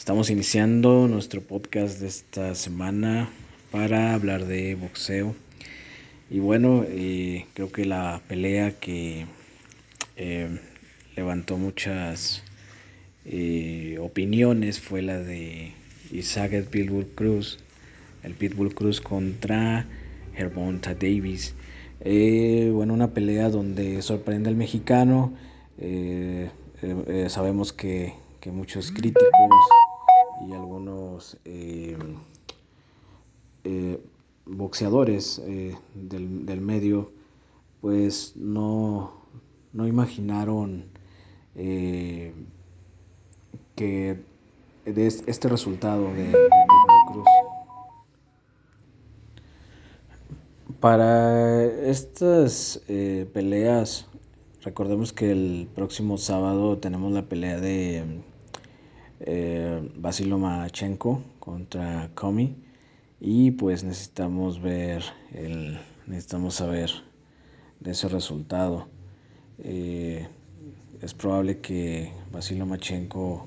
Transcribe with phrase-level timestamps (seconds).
[0.00, 3.28] Estamos iniciando nuestro podcast de esta semana
[3.70, 5.34] para hablar de boxeo.
[6.30, 9.26] Y bueno, eh, creo que la pelea que
[10.16, 10.58] eh,
[11.16, 12.42] levantó muchas
[13.26, 15.74] eh, opiniones fue la de
[16.10, 17.58] Isaac Pitbull Cruz,
[18.22, 19.86] el Pitbull Cruz contra
[20.34, 21.54] Hermonta Davis.
[22.02, 25.34] bueno, una pelea donde sorprende al mexicano.
[27.28, 29.30] sabemos que, que muchos críticos
[30.46, 31.96] y algunos eh,
[33.64, 34.02] eh,
[34.46, 37.12] boxeadores eh, del, medio
[37.80, 39.12] pues no,
[39.72, 40.84] no imaginaron
[43.74, 44.22] que
[44.84, 46.34] de este resultado de, de
[47.12, 47.26] Cruz.
[50.78, 54.06] Para estas peleas,
[54.62, 58.22] recordemos que el próximo sábado tenemos la pelea de
[59.20, 62.56] eh, Basilo Machenko contra Komi
[63.20, 65.02] y pues necesitamos ver
[65.34, 66.90] el necesitamos saber
[67.80, 68.88] de ese resultado.
[69.58, 70.26] Eh,
[71.02, 73.46] es probable que Basilo Machenko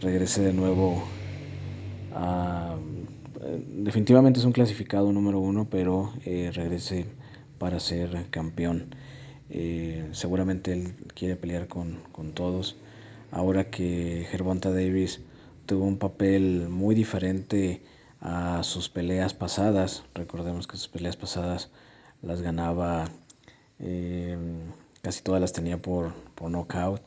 [0.00, 1.02] regrese de nuevo
[2.14, 2.76] a
[3.68, 7.06] definitivamente es un clasificado número uno pero eh, regrese
[7.58, 8.94] para ser campeón.
[10.12, 12.76] Seguramente él quiere pelear con, con todos
[13.30, 15.20] ahora que Gervonta Davis
[15.66, 17.82] tuvo un papel muy diferente
[18.20, 20.04] a sus peleas pasadas.
[20.14, 21.70] Recordemos que sus peleas pasadas
[22.22, 23.10] las ganaba,
[23.78, 24.38] eh,
[25.02, 27.02] casi todas las tenía por, por knockout.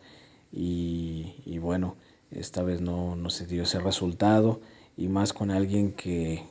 [0.51, 1.95] Y, bueno,
[2.31, 4.61] esta vez no, se dio ese resultado.
[4.97, 6.43] Y más con alguien que,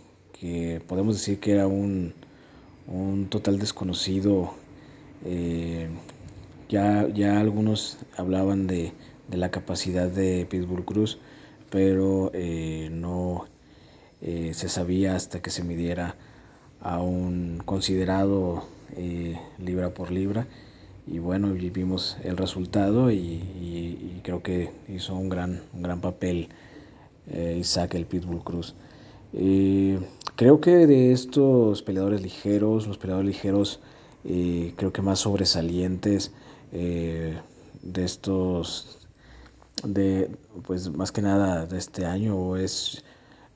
[0.87, 2.15] podemos decir que era un,
[3.31, 4.55] total desconocido.
[5.25, 5.89] Eh,
[6.69, 8.93] ya, ya algunos hablaban de,
[9.29, 11.19] de la capacidad de Pitbull Cruz,
[11.71, 13.45] pero eh, no
[14.23, 16.17] eh, se sabía hasta que se midiera
[16.81, 18.65] a un considerado
[18.97, 20.47] eh, libra por libra.
[21.07, 26.49] Y bueno, vimos el resultado y, creo que hizo un gran, un gran papel
[27.59, 28.75] Isaac el Pitbull Cruz.
[30.37, 33.81] creo que de estos peleadores ligeros, los peleadores ligeros
[34.23, 36.33] creo que más sobresalientes
[36.73, 38.98] de estos
[39.83, 40.31] de,
[40.67, 43.05] pues más que nada de este año es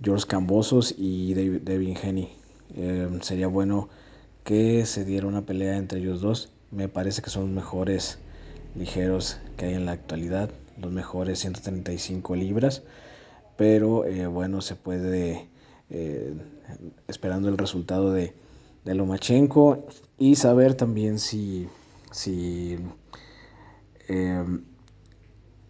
[0.02, 2.28] George Cambosos y Devin Henny.
[2.74, 3.88] Eh, sería bueno
[4.44, 6.52] que se diera una pelea entre ellos dos.
[6.70, 8.18] Me parece que son los mejores
[8.74, 10.50] ligeros que hay en la actualidad,
[10.80, 12.82] los mejores 135 libras.
[13.56, 15.48] Pero eh, bueno, se puede,
[15.90, 16.34] eh,
[17.06, 18.34] esperando el resultado de,
[18.84, 19.86] de Lomachenko
[20.18, 21.68] y saber también si,
[22.10, 22.78] si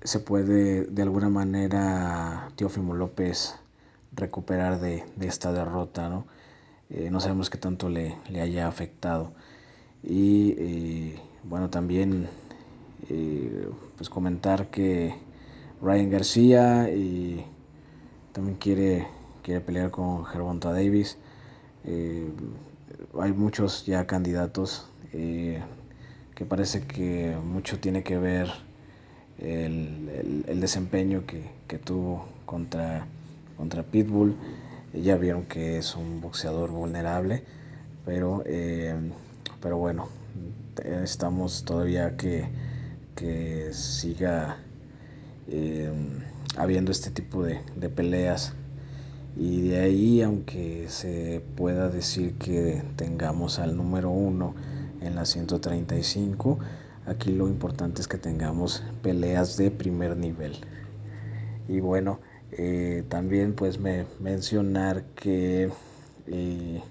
[0.04, 3.54] se puede de alguna manera Teófimo López
[4.14, 6.26] recuperar de, esta derrota, ¿no?
[6.90, 9.32] Eh, no sabemos qué tanto le, haya afectado.
[10.02, 12.28] Y eh, bueno, también
[13.08, 15.14] eh, pues comentar que
[15.80, 16.88] Ryan García
[18.32, 19.06] también quiere,
[19.42, 21.16] quiere pelear con Gervonta Davis.
[21.84, 28.48] hay muchos ya candidatos que parece que mucho tiene que ver
[29.42, 33.06] el, desempeño que, tuvo contra,
[33.56, 34.36] contra Pitbull.
[34.94, 37.42] Ya vieron que es un boxeador vulnerable,
[38.04, 38.94] pero, eh,
[39.60, 40.08] pero bueno,
[41.02, 42.46] estamos todavía que,
[43.16, 44.58] que siga
[45.48, 45.90] eh,
[46.56, 48.54] habiendo este tipo de, de peleas.
[49.34, 54.54] Y de ahí, aunque se pueda decir que tengamos al número uno
[55.00, 56.58] en la 135,
[57.06, 60.56] Aquí lo importante es que tengamos peleas de primer nivel.
[61.68, 62.20] Y bueno,
[62.52, 65.70] eh, también pues me, mencionar que
[66.28, 66.82] eh,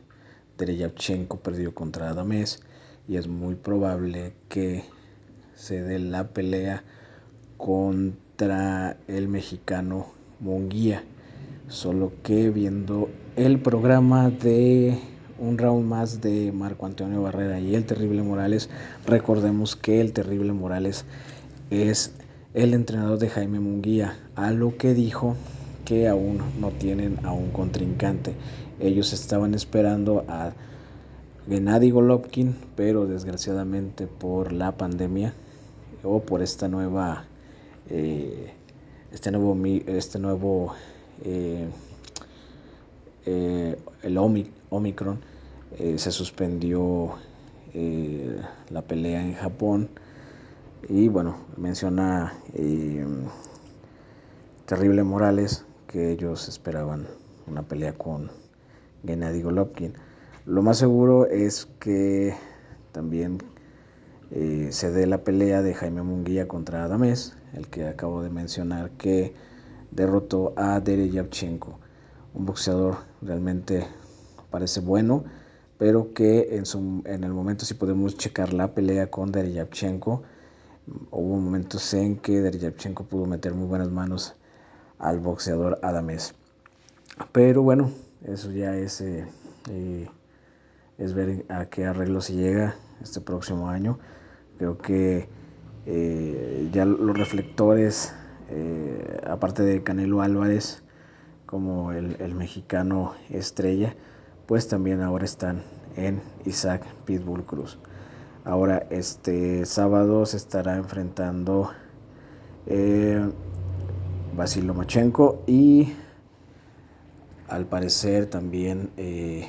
[0.57, 2.61] perdió contra Adames
[3.07, 4.83] y es muy probable que
[5.55, 6.83] se dé la pelea
[7.57, 10.07] contra el mexicano
[10.39, 11.03] Monguía.
[11.67, 14.99] Solo que viendo el programa de
[15.41, 18.69] un round más de Marco Antonio Barrera y el Terrible Morales.
[19.07, 21.03] Recordemos que el Terrible Morales
[21.71, 22.13] es
[22.53, 25.35] el entrenador de Jaime Munguía, a lo que dijo
[25.83, 28.35] que aún no tienen a un contrincante.
[28.79, 30.53] Ellos estaban esperando a
[31.49, 35.33] Gennady Golovkin, pero desgraciadamente por la pandemia
[36.03, 37.25] o por esta nueva,
[37.89, 38.53] eh,
[39.11, 40.73] este nuevo, este nuevo
[41.23, 41.67] eh,
[43.25, 44.17] eh, el
[44.71, 45.19] Omicron,
[45.77, 47.11] eh, se suspendió
[47.73, 49.89] eh, la pelea en Japón
[50.87, 52.33] y bueno, menciona
[54.65, 57.05] Terrible Morales que ellos esperaban
[57.47, 58.31] una pelea con
[59.05, 59.93] Gennady Golovkin.
[60.45, 62.33] Lo más seguro es que
[62.93, 63.39] también
[64.31, 68.91] eh, se dé la pelea de Jaime Munguía contra Adamés, el que acabo de mencionar
[68.91, 69.33] que
[69.91, 71.77] derrotó a Dereyavchenko,
[72.33, 73.85] un boxeador realmente
[74.51, 75.23] parece bueno,
[75.79, 80.21] pero que en, su, en el momento si podemos checar la pelea con Dereyavchenko,
[81.09, 84.35] hubo momentos en que Dereyavchenko pudo meter muy buenas manos
[84.99, 86.35] al boxeador Adamés.
[87.31, 87.91] Pero bueno,
[88.25, 89.25] eso ya es, eh,
[89.69, 90.07] eh,
[90.97, 93.97] es ver a qué arreglo se llega este próximo año.
[94.57, 95.27] Creo que
[95.87, 98.13] eh, ya los reflectores,
[99.25, 100.83] aparte de Canelo Álvarez
[101.45, 103.95] como el, el, mexicano estrella,
[104.47, 105.63] pues también ahora están
[105.95, 107.77] en Isaac Pitbull Cruz.
[108.43, 111.71] Ahora este sábado se estará enfrentando
[114.35, 115.93] Basil Lomachenko y
[117.47, 119.47] al parecer también eh,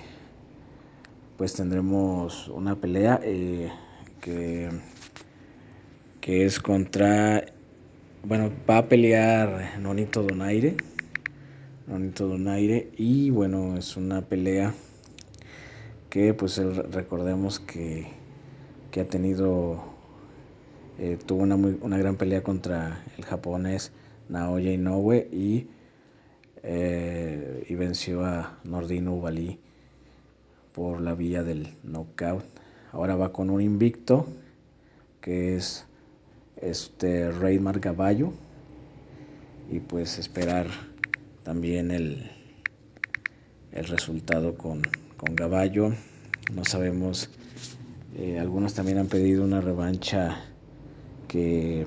[1.36, 3.70] pues tendremos una pelea eh,
[4.20, 4.68] que,
[6.20, 7.44] que es contra,
[8.24, 10.76] bueno, va a pelear Nonito Donaire,
[11.92, 14.72] Nonito Donaire y bueno, es una pelea
[16.08, 18.06] que pues recordemos que,
[18.90, 19.84] que ha tenido,
[20.98, 23.92] eh, tuvo una, muy, una gran pelea contra el japonés
[24.30, 25.66] Naoya Inoue y,
[26.62, 29.58] eh, y venció a Nordino Ubalí
[30.74, 32.42] por la vía del knockout.
[32.92, 34.26] Ahora va con un invicto
[35.20, 35.84] que es
[36.56, 38.32] este Reymar Gaballo
[39.70, 40.68] y pues esperar
[41.42, 42.30] también el,
[43.72, 45.92] el resultado con, con Gaballo.
[46.54, 47.30] No sabemos,
[48.16, 50.44] eh, algunos también han pedido una revancha
[51.28, 51.86] que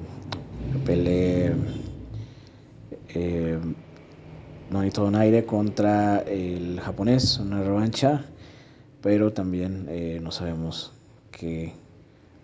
[0.85, 1.53] pelee
[3.13, 3.59] eh,
[4.71, 8.25] Nonito Donaire contra el japonés, una revancha,
[9.01, 10.93] pero también eh, no sabemos
[11.31, 11.73] qué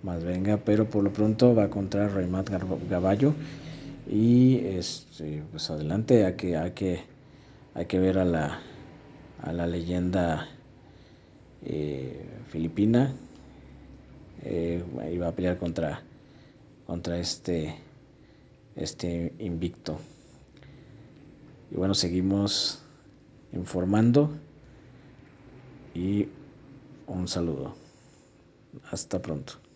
[0.03, 2.49] más venga, pero por lo pronto va contra Raymat
[2.89, 3.33] Gaballo
[4.11, 6.99] y este, pues adelante, hay que, hay que,
[7.73, 8.59] hay que ver a la,
[9.41, 10.49] a la leyenda
[11.63, 13.15] eh, filipina,
[14.43, 14.83] eh,
[15.17, 16.03] va a pelear contra,
[16.85, 17.73] contra este,
[18.75, 19.97] este invicto.
[21.71, 22.83] Y bueno, seguimos
[23.53, 24.29] informando
[25.95, 26.27] y
[27.07, 27.75] un saludo.
[28.91, 29.70] Hasta pronto.